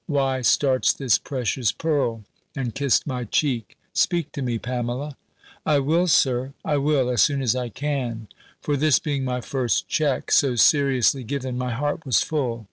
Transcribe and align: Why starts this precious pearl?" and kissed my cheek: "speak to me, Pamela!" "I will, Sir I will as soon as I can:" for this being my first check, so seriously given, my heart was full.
Why 0.07 0.41
starts 0.41 0.93
this 0.93 1.19
precious 1.19 1.71
pearl?" 1.71 2.23
and 2.55 2.73
kissed 2.73 3.05
my 3.05 3.23
cheek: 3.25 3.77
"speak 3.93 4.31
to 4.31 4.41
me, 4.41 4.57
Pamela!" 4.57 5.15
"I 5.63 5.77
will, 5.77 6.07
Sir 6.07 6.53
I 6.65 6.77
will 6.77 7.07
as 7.07 7.21
soon 7.21 7.39
as 7.43 7.55
I 7.55 7.69
can:" 7.69 8.27
for 8.63 8.75
this 8.75 8.97
being 8.97 9.23
my 9.23 9.41
first 9.41 9.87
check, 9.87 10.31
so 10.31 10.55
seriously 10.55 11.23
given, 11.23 11.55
my 11.55 11.69
heart 11.73 12.03
was 12.03 12.23
full. 12.23 12.59